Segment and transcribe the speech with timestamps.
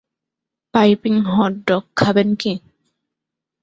[0.73, 2.51] Piping hot dog খাবেন কি?